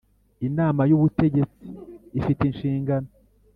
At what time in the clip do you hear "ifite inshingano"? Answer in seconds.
2.19-3.09